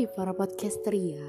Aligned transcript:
Hai 0.00 0.08
para 0.16 0.32
podcaster 0.32 0.96
ya. 0.96 1.28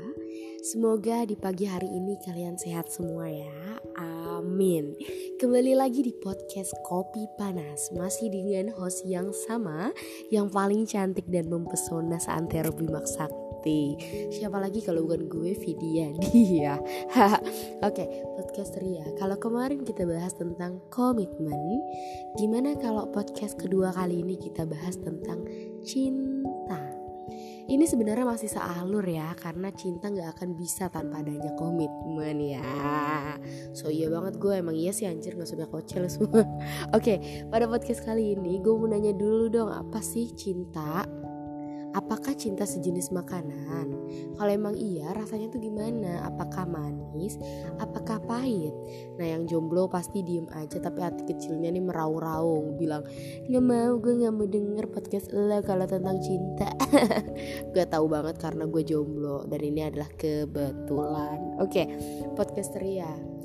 Semoga 0.64 1.28
di 1.28 1.36
pagi 1.36 1.68
hari 1.68 1.92
ini 1.92 2.16
kalian 2.24 2.56
sehat 2.56 2.88
semua 2.88 3.28
ya. 3.28 3.52
Amin. 4.00 4.96
Kembali 5.44 5.76
lagi 5.76 6.00
di 6.00 6.16
podcast 6.16 6.72
Kopi 6.88 7.28
Panas. 7.36 7.92
Masih 7.92 8.32
dengan 8.32 8.72
host 8.80 9.04
yang 9.04 9.36
sama 9.36 9.92
Yang 10.32 10.48
paling 10.56 10.88
cantik 10.88 11.28
dan 11.28 11.52
mempesona 11.52 12.16
seantero 12.16 12.72
Bimak 12.72 13.12
Sakti. 13.12 14.00
Siapa 14.40 14.56
lagi 14.56 14.80
kalau 14.80 15.04
bukan 15.04 15.28
gue 15.28 15.52
Vidya 15.52 16.16
Dia 16.32 16.80
Oke 17.92 18.08
podcaster 18.40 18.88
ya. 18.88 19.04
Kalau 19.20 19.36
kemarin 19.36 19.84
kita 19.84 20.08
bahas 20.08 20.32
tentang 20.40 20.80
komitmen 20.88 21.84
Gimana 22.40 22.80
kalau 22.80 23.12
podcast 23.12 23.60
kedua 23.60 23.92
kali 23.92 24.24
ini 24.24 24.40
kita 24.40 24.64
bahas 24.64 24.96
tentang 24.96 25.44
cinta 25.84 26.31
ini 27.72 27.88
sebenarnya 27.88 28.28
masih 28.28 28.52
sealur 28.52 29.08
ya 29.08 29.32
karena 29.40 29.72
cinta 29.72 30.12
nggak 30.12 30.36
akan 30.36 30.50
bisa 30.60 30.92
tanpa 30.92 31.24
adanya 31.24 31.56
komitmen 31.56 32.38
ya. 32.44 32.68
So 33.72 33.88
iya 33.88 34.12
banget 34.12 34.44
gue 34.44 34.60
emang 34.60 34.76
iya 34.76 34.92
sih 34.92 35.08
anjir 35.08 35.40
nggak 35.40 35.48
sudah 35.48 35.68
kocel 35.72 36.04
semua. 36.12 36.44
Oke 36.98 37.48
pada 37.48 37.72
podcast 37.72 38.04
kali 38.04 38.36
ini 38.36 38.60
gue 38.60 38.76
mau 38.76 38.92
nanya 38.92 39.16
dulu 39.16 39.48
dong 39.48 39.72
apa 39.72 40.04
sih 40.04 40.36
cinta 40.36 41.08
Apakah 41.92 42.34
cinta 42.36 42.64
sejenis 42.64 43.12
makanan? 43.12 43.92
Kalau 44.40 44.52
emang 44.52 44.76
iya, 44.80 45.12
rasanya 45.12 45.52
tuh 45.52 45.60
gimana? 45.60 46.24
Apakah 46.28 46.64
manis? 46.68 47.36
Apakah 47.80 48.24
pahit? 48.24 48.72
Nah 49.20 49.28
yang 49.28 49.44
jomblo 49.48 49.92
pasti 49.92 50.24
diem 50.24 50.48
aja 50.56 50.80
tapi 50.80 51.04
hati 51.04 51.28
kecilnya 51.28 51.72
nih 51.72 51.84
meraung-raung 51.84 52.80
bilang 52.80 53.04
nggak 53.48 53.66
mau 53.66 53.94
gue 54.00 54.14
nggak 54.24 54.34
mau 54.34 54.48
denger 54.48 54.86
podcast 54.88 55.28
lo 55.36 55.60
kalau 55.64 55.86
tentang 55.88 56.18
cinta. 56.24 56.70
gue 57.74 57.86
tahu 57.88 58.06
banget 58.08 58.40
karena 58.40 58.68
gue 58.68 58.84
jomblo 58.88 59.44
dan 59.48 59.62
ini 59.64 59.82
adalah 59.88 60.08
kebetulan. 60.16 61.60
Oke, 61.60 61.84
okay, 61.84 61.86
podcast 62.36 62.76
Ria 62.80 63.42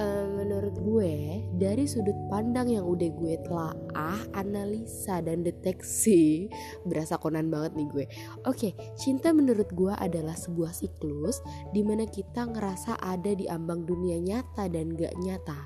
uh, 0.00 0.26
menurut 0.28 0.76
gue 0.80 1.44
dari 1.56 1.84
sudut 1.88 2.16
pandang 2.30 2.70
yang 2.70 2.86
udah 2.86 3.10
gue 3.10 3.34
telaah, 3.42 4.22
analisa 4.38 5.18
dan 5.20 5.42
deteksi 5.42 6.46
berasa 6.86 7.18
konan 7.18 7.50
banget 7.50 7.74
nih 7.74 7.88
gue. 7.90 8.06
Oke, 8.46 8.72
cinta 8.94 9.34
menurut 9.34 9.66
gue 9.74 9.90
adalah 9.98 10.38
sebuah 10.38 10.70
siklus 10.70 11.42
di 11.74 11.82
mana 11.82 12.06
kita 12.06 12.46
ngerasa 12.46 13.02
ada 13.02 13.34
di 13.34 13.50
ambang 13.50 13.82
dunia 13.82 14.22
nyata 14.22 14.70
dan 14.70 14.94
gak 14.94 15.18
nyata. 15.18 15.58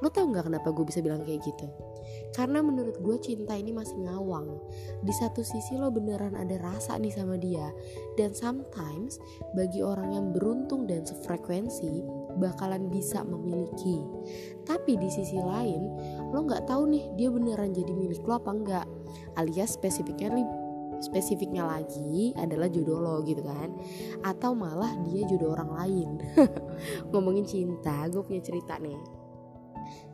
Lo 0.00 0.08
tau 0.08 0.30
gak 0.32 0.48
kenapa 0.48 0.72
gue 0.72 0.84
bisa 0.88 1.04
bilang 1.04 1.22
kayak 1.28 1.44
gitu? 1.44 1.68
Karena 2.32 2.64
menurut 2.64 2.96
gue 3.04 3.16
cinta 3.20 3.52
ini 3.52 3.72
masih 3.74 4.00
ngawang 4.04 4.48
Di 5.04 5.12
satu 5.12 5.44
sisi 5.44 5.76
lo 5.76 5.92
beneran 5.92 6.36
ada 6.36 6.56
rasa 6.56 6.96
nih 6.96 7.12
sama 7.12 7.36
dia 7.36 7.68
Dan 8.16 8.32
sometimes 8.32 9.20
bagi 9.52 9.84
orang 9.84 10.16
yang 10.16 10.26
beruntung 10.32 10.88
dan 10.88 11.04
sefrekuensi 11.04 12.04
bakalan 12.38 12.86
bisa 12.88 13.26
memiliki. 13.26 14.00
Tapi 14.64 14.96
di 14.96 15.08
sisi 15.10 15.36
lain, 15.36 15.82
lo 16.30 16.46
nggak 16.46 16.70
tahu 16.70 16.88
nih 16.88 17.04
dia 17.18 17.28
beneran 17.28 17.74
jadi 17.74 17.92
milik 17.92 18.22
lo 18.24 18.38
apa 18.38 18.50
enggak. 18.54 18.86
Alias 19.36 19.74
spesifiknya 19.74 20.30
spesifiknya 20.98 21.62
lagi 21.62 22.34
adalah 22.34 22.66
jodoh 22.70 22.98
lo 23.02 23.16
gitu 23.26 23.42
kan. 23.42 23.74
Atau 24.22 24.54
malah 24.54 24.94
dia 25.06 25.26
jodoh 25.26 25.54
orang 25.54 25.70
lain. 25.74 26.08
Ngomongin 27.10 27.46
cinta 27.46 28.06
gue 28.10 28.22
punya 28.22 28.42
cerita 28.42 28.78
nih. 28.78 29.18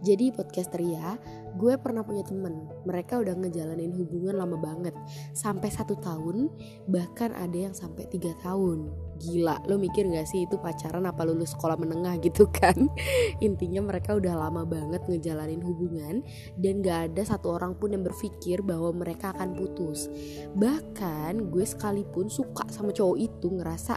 Jadi 0.05 0.31
podcaster 0.31 0.85
ya 0.85 1.17
gue 1.57 1.75
pernah 1.81 2.05
punya 2.05 2.23
temen. 2.23 2.69
Mereka 2.85 3.25
udah 3.25 3.35
ngejalanin 3.41 3.97
hubungan 3.97 4.37
lama 4.37 4.57
banget. 4.61 4.95
Sampai 5.33 5.73
satu 5.73 5.97
tahun 5.99 6.53
bahkan 6.87 7.33
ada 7.33 7.71
yang 7.71 7.75
sampai 7.75 8.07
tiga 8.13 8.37
tahun 8.45 8.93
gila 9.21 9.63
lo 9.71 9.79
mikir 9.79 10.09
gak 10.11 10.27
sih 10.27 10.47
itu 10.47 10.59
pacaran 10.59 11.07
apa 11.07 11.23
lulus 11.27 11.55
sekolah 11.55 11.79
menengah? 11.79 12.17
gitu 12.27 12.49
kan. 12.51 12.91
Intinya 13.39 13.85
mereka 13.85 14.17
udah 14.17 14.35
lama 14.35 14.67
banget 14.67 15.05
ngejalanin 15.07 15.63
hubungan 15.63 16.25
dan 16.59 16.81
gak 16.83 17.13
ada 17.13 17.23
satu 17.25 17.55
orang 17.57 17.77
pun 17.79 17.95
yang 17.95 18.03
berpikir 18.03 18.61
bahwa 18.65 18.91
mereka 18.95 19.33
akan 19.37 19.55
putus. 19.55 20.11
Bahkan 20.57 21.53
gue 21.53 21.65
sekalipun 21.65 22.27
suka 22.33 22.67
sama 22.73 22.91
cowok 22.91 23.19
itu 23.21 23.47
ngerasa 23.53 23.95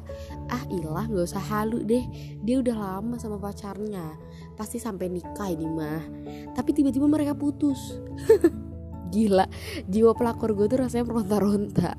ah 0.51 0.63
ilah 0.69 1.07
gak 1.07 1.27
usah 1.27 1.43
halu 1.43 1.83
deh 1.83 2.03
dia 2.43 2.59
udah 2.59 2.75
lama 2.75 3.15
sama 3.17 3.39
pacarnya 3.39 4.17
pasti 4.57 4.81
sampai 4.81 5.09
nikah 5.09 5.49
ini 5.49 5.67
mah. 5.67 6.03
Tapi 6.57 6.69
tiba-tiba 6.73 7.05
mereka 7.05 7.37
putus 7.37 7.79
gila 9.11 9.45
jiwa 9.87 10.11
pelakor 10.15 10.55
gue 10.55 10.67
tuh 10.67 10.79
rasanya 10.83 11.05
meronta-ronta 11.07 11.91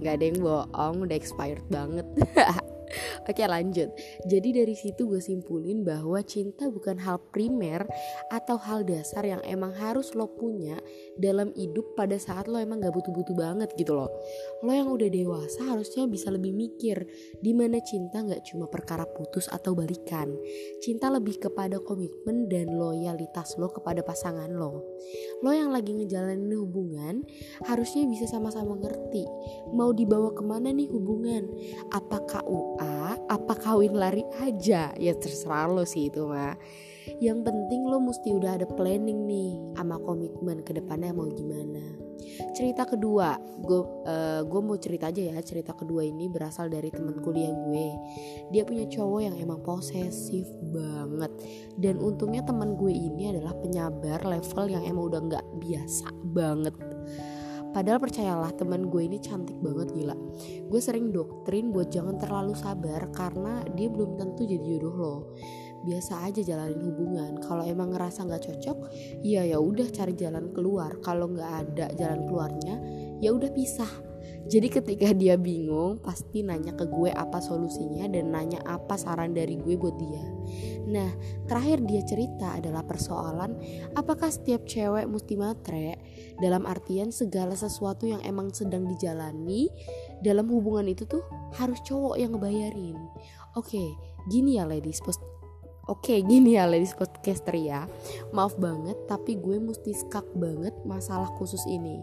nggak 0.00 0.14
ada 0.18 0.24
yang 0.24 0.38
bohong 0.40 0.96
udah 1.04 1.16
expired 1.16 1.64
banget 1.72 2.06
Oke 3.30 3.44
lanjut. 3.44 3.92
Jadi 4.28 4.48
dari 4.54 4.74
situ 4.76 5.08
gue 5.08 5.20
simpulin 5.20 5.82
bahwa 5.82 6.20
cinta 6.24 6.68
bukan 6.68 7.00
hal 7.00 7.20
primer 7.32 7.84
Atau 8.30 8.56
hal 8.60 8.84
dasar 8.86 9.24
yang 9.24 9.42
emang 9.46 9.72
harus 9.76 10.12
lo 10.12 10.28
punya 10.28 10.78
Dalam 11.16 11.52
hidup 11.56 11.96
pada 11.96 12.16
saat 12.16 12.48
lo 12.48 12.60
emang 12.60 12.80
gak 12.82 12.94
butuh-butuh 12.94 13.36
banget 13.36 13.70
gitu 13.76 13.96
loh. 13.96 14.10
Lo 14.64 14.72
yang 14.72 14.88
udah 14.92 15.08
dewasa 15.08 15.64
harusnya 15.72 16.06
bisa 16.08 16.28
lebih 16.32 16.52
mikir 16.52 17.04
Di 17.40 17.52
mana 17.56 17.80
cinta 17.82 18.22
gak 18.22 18.44
cuma 18.52 18.68
perkara 18.68 19.04
putus 19.08 19.48
atau 19.48 19.72
balikan. 19.76 20.32
Cinta 20.80 21.08
lebih 21.08 21.40
kepada 21.40 21.80
komitmen 21.82 22.48
dan 22.48 22.72
loyalitas 22.72 23.56
lo 23.56 23.72
kepada 23.72 24.04
pasangan 24.04 24.50
lo. 24.52 24.84
Lo 25.40 25.50
yang 25.50 25.72
lagi 25.72 25.96
ngejalanin 25.96 26.52
hubungan 26.56 27.24
Harusnya 27.66 28.04
bisa 28.06 28.28
sama-sama 28.28 28.78
ngerti 28.78 29.24
Mau 29.72 29.90
dibawa 29.94 30.32
ke 30.34 30.42
mana 30.44 30.70
nih 30.74 30.88
hubungan. 30.90 31.48
Apakah 31.94 32.44
Apa 33.28 33.54
kawin 33.56 33.94
lari 33.96 34.22
aja? 34.42 34.92
Ya 34.96 35.12
terserah 35.16 35.70
lo 35.70 35.86
sih 35.86 36.08
itu 36.08 36.26
mah 36.26 36.56
yang 37.18 37.42
penting 37.42 37.82
lo 37.86 37.98
mesti 37.98 38.30
udah 38.30 38.58
ada 38.58 38.66
planning 38.66 39.26
nih 39.26 39.58
sama 39.74 39.98
komitmen 39.98 40.62
ke 40.62 40.74
depannya 40.74 41.10
mau 41.10 41.26
gimana. 41.26 41.82
Cerita 42.54 42.86
kedua 42.86 43.34
gue 43.58 43.82
uh, 44.06 44.46
gue 44.46 44.60
mau 44.62 44.78
cerita 44.78 45.10
aja 45.10 45.34
ya 45.34 45.36
cerita 45.42 45.74
kedua 45.74 46.06
ini 46.06 46.30
berasal 46.30 46.70
dari 46.70 46.94
teman 46.94 47.18
kuliah 47.18 47.50
gue. 47.50 47.88
Dia 48.54 48.62
punya 48.62 48.86
cowok 48.86 49.20
yang 49.26 49.36
emang 49.38 49.60
posesif 49.66 50.46
banget. 50.70 51.32
Dan 51.74 51.98
untungnya 51.98 52.46
teman 52.46 52.78
gue 52.78 52.94
ini 52.94 53.34
adalah 53.34 53.58
penyabar 53.58 54.22
level 54.22 54.64
yang 54.70 54.86
emang 54.86 55.10
udah 55.10 55.20
nggak 55.26 55.46
biasa 55.58 56.08
banget 56.30 56.74
Padahal 57.72 57.98
percayalah 57.98 58.52
teman 58.52 58.92
gue 58.92 59.02
ini 59.08 59.16
cantik 59.16 59.56
banget 59.64 59.96
gila. 59.96 60.16
Gue 60.68 60.80
sering 60.80 61.08
doktrin 61.08 61.72
buat 61.72 61.88
jangan 61.88 62.20
terlalu 62.20 62.52
sabar 62.52 63.08
Karena 63.12 63.64
dia 63.72 63.88
belum 63.88 64.20
tentu 64.20 64.44
jadi 64.44 64.60
jodoh 64.60 64.94
lo 64.94 65.16
Biasa 65.82 66.28
aja 66.28 66.44
jalanin 66.44 66.78
hubungan. 66.78 67.40
Kalau 67.40 67.64
emang 67.64 67.96
ngerasa 67.96 68.28
gak 68.28 68.44
cocok 68.44 68.78
Ya 69.24 69.42
ya 69.48 69.56
udah 69.58 69.88
cari 69.88 70.12
jalan 70.12 70.52
keluar. 70.52 71.00
Kalau 71.00 71.32
gak 71.32 71.50
ada 71.66 71.86
jalan 71.96 72.28
keluarnya 72.28 72.76
Ya 73.24 73.32
udah 73.32 73.48
pisah. 73.50 74.12
Jadi 74.42 74.68
ketika 74.68 75.14
dia 75.14 75.38
bingung 75.38 76.02
pasti 76.02 76.42
nanya 76.42 76.74
ke 76.74 76.82
gue 76.90 77.14
apa 77.14 77.38
solusinya 77.38 78.10
dan 78.10 78.34
nanya 78.34 78.58
apa 78.66 78.98
saran 78.98 79.30
dari 79.32 79.54
gue 79.54 79.78
buat 79.78 79.94
dia. 80.02 80.24
Nah 80.88 81.10
terakhir 81.46 81.84
dia 81.86 82.02
cerita 82.02 82.58
adalah 82.58 82.82
persoalan 82.82 83.58
apakah 83.94 84.30
setiap 84.30 84.66
cewek 84.66 85.06
mesti 85.06 85.34
matre 85.38 85.98
dalam 86.42 86.66
artian 86.66 87.14
segala 87.14 87.54
sesuatu 87.54 88.08
yang 88.08 88.22
emang 88.26 88.50
sedang 88.50 88.86
dijalani 88.88 89.70
dalam 90.22 90.50
hubungan 90.50 90.90
itu 90.90 91.06
tuh 91.06 91.22
harus 91.58 91.78
cowok 91.86 92.16
yang 92.18 92.34
ngebayarin. 92.34 92.98
Oke, 93.58 93.94
gini 94.32 94.56
ya 94.56 94.64
ladies, 94.64 95.02
Oke 95.90 96.22
gini 96.22 96.54
ya 96.54 96.70
ladies 96.70 96.94
podcaster 96.94 97.58
ya. 97.58 97.90
Maaf 98.30 98.54
banget 98.54 98.94
tapi 99.10 99.34
gue 99.34 99.58
mesti 99.58 99.90
skak 99.90 100.22
banget 100.38 100.70
masalah 100.86 101.26
khusus 101.34 101.58
ini. 101.66 101.98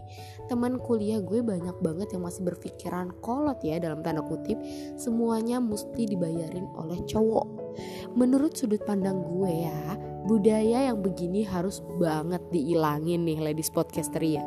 Teman 0.52 0.76
kuliah 0.76 1.16
gue 1.24 1.40
banyak 1.40 1.80
banget 1.80 2.12
yang 2.12 2.28
masih 2.28 2.44
berpikiran 2.44 3.08
kolot 3.24 3.56
ya 3.64 3.80
dalam 3.80 4.04
tanda 4.04 4.20
kutip 4.20 4.60
Semuanya 5.00 5.64
mesti 5.64 6.04
dibayarin 6.04 6.68
oleh 6.76 7.00
cowok. 7.08 7.48
Menurut 8.12 8.52
sudut 8.52 8.84
pandang 8.84 9.24
gue 9.24 9.64
ya 9.64 9.96
budaya 10.28 10.92
yang 10.92 11.00
begini 11.00 11.44
harus 11.46 11.80
banget 12.00 12.42
diilangin 12.52 13.24
nih 13.24 13.40
ladies 13.40 13.72
podcaster 13.72 14.20
ya. 14.20 14.44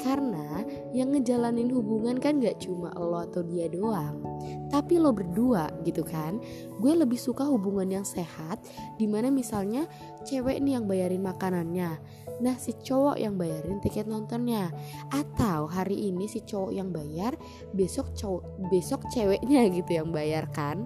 Karena 0.00 0.64
yang 0.92 1.12
ngejalanin 1.12 1.72
hubungan 1.72 2.20
kan 2.20 2.40
gak 2.40 2.60
cuma 2.60 2.92
lo 2.96 3.24
atau 3.24 3.40
dia 3.40 3.68
doang 3.68 4.20
tapi 4.68 5.00
lo 5.00 5.14
berdua 5.14 5.70
gitu 5.86 6.04
kan? 6.04 6.36
Gue 6.82 6.92
lebih 6.92 7.16
suka 7.16 7.46
hubungan 7.46 7.88
yang 7.88 8.06
sehat 8.06 8.60
di 9.00 9.08
mana 9.08 9.32
misalnya 9.32 9.88
cewek 10.26 10.60
nih 10.60 10.76
yang 10.78 10.84
bayarin 10.84 11.22
makanannya 11.24 11.96
nah 12.36 12.52
si 12.60 12.76
cowok 12.76 13.16
yang 13.16 13.40
bayarin 13.40 13.80
tiket 13.80 14.04
nontonnya. 14.04 14.68
Atau 15.08 15.68
hari 15.70 16.12
ini 16.12 16.28
si 16.28 16.44
cowok 16.44 16.72
yang 16.72 16.92
bayar 16.92 17.32
besok 17.72 18.12
cowok 18.12 18.44
besok 18.68 19.00
ceweknya 19.12 19.68
gitu 19.72 19.96
yang 19.96 20.12
bayar 20.12 20.44
kan 20.52 20.84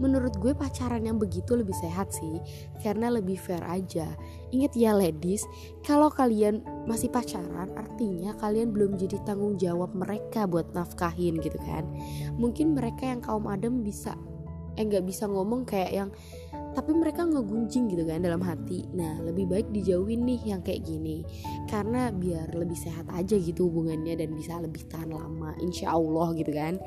menurut 0.00 0.36
gue 0.40 0.56
pacaran 0.56 1.04
yang 1.04 1.18
begitu 1.20 1.52
lebih 1.58 1.74
sehat 1.76 2.12
sih 2.14 2.40
karena 2.80 3.12
lebih 3.12 3.36
fair 3.36 3.62
aja. 3.66 4.08
Ingat 4.52 4.72
ya 4.76 4.92
ladies 4.96 5.44
kalau 5.84 6.08
kalian 6.08 6.64
masih 6.88 7.12
pacaran 7.12 7.72
artinya 7.76 8.32
kalian 8.40 8.72
belum 8.72 8.96
jadi 8.96 9.20
tanggung 9.26 9.60
jawab 9.60 9.92
mereka 9.92 10.48
buat 10.48 10.70
nafkahin 10.72 11.40
gitu 11.40 11.58
kan. 11.64 11.84
Mungkin 12.36 12.76
mereka 12.76 13.08
yang 13.08 13.20
kaum 13.20 13.48
adam 13.48 13.84
bisa 13.84 14.16
eh 14.80 14.84
nggak 14.88 15.04
bisa 15.04 15.28
ngomong 15.28 15.68
kayak 15.68 15.92
yang 15.92 16.08
tapi 16.72 16.96
mereka 16.96 17.28
ngegunjing 17.28 17.92
gitu 17.92 18.08
kan 18.08 18.24
dalam 18.24 18.40
hati. 18.40 18.88
Nah 18.96 19.20
lebih 19.20 19.44
baik 19.44 19.68
dijauhin 19.76 20.24
nih 20.24 20.40
yang 20.48 20.64
kayak 20.64 20.88
gini 20.88 21.20
karena 21.68 22.08
biar 22.08 22.56
lebih 22.56 22.76
sehat 22.80 23.04
aja 23.12 23.36
gitu 23.36 23.68
hubungannya 23.68 24.16
dan 24.16 24.32
bisa 24.32 24.56
lebih 24.56 24.88
tahan 24.88 25.12
lama 25.12 25.52
insya 25.60 25.92
Allah 25.92 26.32
gitu 26.32 26.52
kan. 26.56 26.80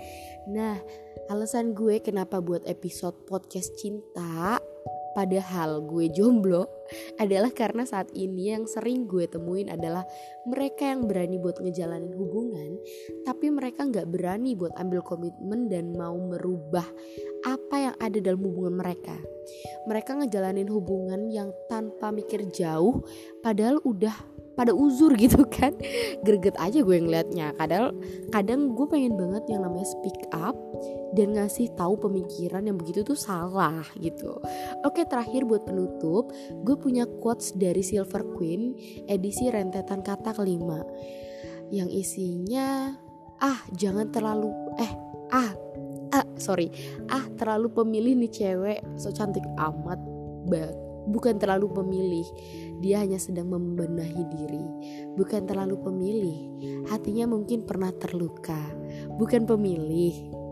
Nah 0.50 0.82
alasan 1.30 1.74
gue 1.74 1.98
kenapa 2.06 2.38
buat 2.38 2.62
episode 2.70 3.18
podcast 3.26 3.74
cinta 3.82 4.62
Padahal 5.16 5.80
gue 5.88 6.12
jomblo 6.12 6.68
adalah 7.16 7.48
karena 7.56 7.88
saat 7.88 8.12
ini 8.12 8.52
yang 8.52 8.68
sering 8.68 9.08
gue 9.08 9.24
temuin 9.32 9.72
adalah 9.72 10.04
mereka 10.44 10.92
yang 10.92 11.08
berani 11.08 11.40
buat 11.40 11.56
ngejalanin 11.64 12.12
hubungan 12.12 12.76
tapi 13.24 13.48
mereka 13.48 13.88
nggak 13.88 14.12
berani 14.12 14.60
buat 14.60 14.76
ambil 14.76 15.00
komitmen 15.08 15.72
dan 15.72 15.96
mau 15.96 16.20
merubah 16.20 16.84
apa 17.48 17.76
yang 17.80 17.96
ada 18.04 18.20
dalam 18.20 18.44
hubungan 18.44 18.76
mereka. 18.76 19.16
Mereka 19.88 20.20
ngejalanin 20.20 20.68
hubungan 20.68 21.32
yang 21.32 21.56
tanpa 21.72 22.12
mikir 22.12 22.52
jauh 22.52 23.00
padahal 23.40 23.80
udah 23.88 24.35
pada 24.56 24.72
uzur 24.72 25.14
gitu 25.24 25.44
kan. 25.46 25.76
Greget 26.24 26.56
aja 26.58 26.82
gue 26.82 26.98
ngeliatnya. 26.98 27.54
Kadang 27.60 28.00
kadang 28.32 28.74
gue 28.74 28.88
pengen 28.88 29.20
banget 29.20 29.44
yang 29.52 29.68
namanya 29.68 29.86
speak 29.86 30.18
up 30.32 30.56
dan 31.14 31.36
ngasih 31.36 31.72
tahu 31.76 32.00
pemikiran 32.00 32.64
yang 32.66 32.80
begitu 32.80 33.04
tuh 33.04 33.20
salah 33.20 33.84
gitu. 34.00 34.40
Oke 34.88 35.04
terakhir 35.06 35.46
buat 35.46 35.68
penutup 35.68 36.32
gue 36.64 36.76
punya 36.80 37.06
quotes 37.22 37.54
dari 37.54 37.84
Silver 37.84 38.24
Queen 38.36 38.74
edisi 39.06 39.52
rentetan 39.52 40.02
kata 40.02 40.34
kelima. 40.34 40.82
Yang 41.70 42.08
isinya 42.08 42.96
ah 43.44 43.60
jangan 43.76 44.10
terlalu 44.10 44.50
eh 44.80 44.92
ah 45.36 45.52
ah 46.16 46.26
sorry. 46.40 46.72
Ah 47.12 47.28
terlalu 47.36 47.72
pemilih 47.72 48.16
nih 48.16 48.32
cewek 48.32 48.80
so 48.96 49.12
cantik 49.12 49.44
amat 49.60 50.00
banget 50.46 50.85
bukan 51.08 51.38
terlalu 51.38 51.72
pemilih, 51.72 52.28
dia 52.84 53.02
hanya 53.02 53.18
sedang 53.22 53.50
membenahi 53.50 54.24
diri. 54.30 54.66
Bukan 55.16 55.48
terlalu 55.48 55.80
pemilih, 55.80 56.40
hatinya 56.92 57.30
mungkin 57.30 57.64
pernah 57.64 57.94
terluka. 57.96 58.60
Bukan 59.16 59.48
pemilih, 59.48 60.46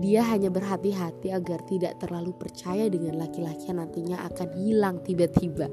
dia 0.00 0.24
hanya 0.24 0.48
berhati-hati 0.48 1.32
agar 1.32 1.60
tidak 1.68 2.00
terlalu 2.00 2.32
percaya 2.36 2.88
dengan 2.88 3.20
laki-laki 3.20 3.68
yang 3.68 3.78
nantinya 3.82 4.24
akan 4.32 4.48
hilang 4.56 4.96
tiba-tiba. 5.04 5.68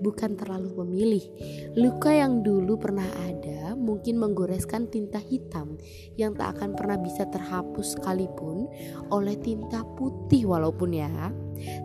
Bukan 0.00 0.36
terlalu 0.36 0.84
memilih. 0.84 1.24
Luka 1.76 2.12
yang 2.12 2.44
dulu 2.44 2.76
pernah 2.76 3.06
ada 3.26 3.74
mungkin 3.74 4.20
menggoreskan 4.20 4.88
tinta 4.92 5.18
hitam 5.18 5.80
yang 6.20 6.36
tak 6.36 6.58
akan 6.58 6.76
pernah 6.76 7.00
bisa 7.00 7.26
terhapus 7.28 7.96
sekalipun 7.96 8.68
oleh 9.08 9.36
tinta 9.40 9.82
putih 9.96 10.46
walaupun 10.48 10.90
ya. 10.94 11.32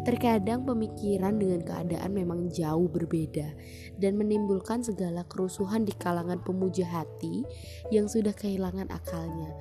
Terkadang 0.04 0.64
pemikiran 0.64 1.36
dengan 1.38 1.62
keadaan 1.64 2.12
memang 2.14 2.48
jauh 2.52 2.88
berbeda 2.88 3.52
dan 4.00 4.16
menimbulkan 4.20 4.82
segala 4.82 5.28
kerusuhan 5.28 5.84
di 5.84 5.94
kalangan 5.96 6.42
pemuja 6.42 6.86
hati 6.88 7.44
yang 7.92 8.06
sudah 8.10 8.32
kehilangan 8.34 8.90
akalnya. 8.92 9.52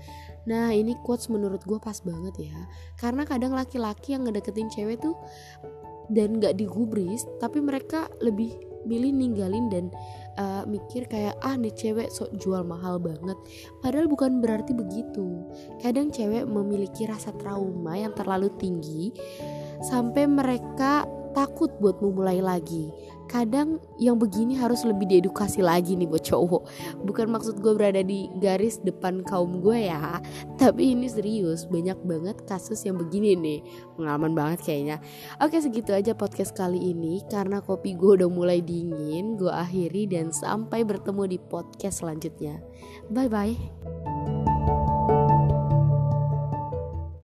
Nah 0.44 0.72
ini 0.76 0.96
quotes 1.00 1.32
menurut 1.32 1.64
gue 1.64 1.80
pas 1.80 1.96
banget 2.04 2.52
ya 2.52 2.58
Karena 3.00 3.24
kadang 3.24 3.56
laki-laki 3.56 4.12
yang 4.12 4.28
ngedeketin 4.28 4.68
cewek 4.68 5.00
tuh 5.00 5.16
Dan 6.12 6.36
gak 6.36 6.60
digubris 6.60 7.24
Tapi 7.40 7.64
mereka 7.64 8.12
lebih 8.20 8.52
milih 8.84 9.16
ninggalin 9.16 9.66
dan 9.72 9.84
uh, 10.36 10.62
mikir 10.68 11.08
kayak 11.08 11.34
ah 11.40 11.56
nih 11.56 11.72
cewek 11.72 12.12
sok 12.12 12.36
jual 12.36 12.62
mahal 12.62 13.00
banget 13.00 13.36
padahal 13.80 14.06
bukan 14.06 14.44
berarti 14.44 14.76
begitu 14.76 15.48
kadang 15.80 16.12
cewek 16.12 16.44
memiliki 16.44 17.08
rasa 17.08 17.32
trauma 17.40 17.96
yang 17.96 18.12
terlalu 18.12 18.52
tinggi 18.60 19.10
sampai 19.82 20.28
mereka 20.28 21.08
takut 21.34 21.68
buat 21.82 21.98
memulai 21.98 22.38
lagi. 22.38 22.88
Kadang 23.26 23.82
yang 23.98 24.14
begini 24.20 24.54
harus 24.54 24.86
lebih 24.86 25.10
diedukasi 25.10 25.58
lagi 25.58 25.98
nih 25.98 26.06
buat 26.06 26.22
cowok. 26.22 26.62
Bukan 27.02 27.26
maksud 27.34 27.58
gue 27.58 27.74
berada 27.74 28.00
di 28.06 28.30
garis 28.38 28.78
depan 28.78 29.26
kaum 29.26 29.58
gue 29.58 29.90
ya 29.90 30.22
tapi 30.54 30.94
ini 30.94 31.10
serius 31.10 31.66
banyak 31.66 31.98
banget 32.06 32.36
kasus 32.46 32.86
yang 32.86 32.94
begini 32.94 33.34
nih. 33.34 33.60
Pengalaman 33.98 34.32
banget 34.38 34.62
kayaknya. 34.62 34.96
Oke 35.42 35.58
segitu 35.58 35.90
aja 35.90 36.14
podcast 36.14 36.54
kali 36.54 36.94
ini. 36.94 37.26
Karena 37.26 37.58
kopi 37.58 37.98
gue 37.98 38.22
udah 38.22 38.30
mulai 38.30 38.62
dingin 38.62 39.34
gue 39.34 39.50
akhiri 39.50 40.06
dan 40.06 40.30
sampai 40.30 40.86
bertemu 40.86 41.34
di 41.34 41.38
podcast 41.42 42.06
selanjutnya. 42.06 42.62
Bye 43.10 43.28
bye 43.28 44.33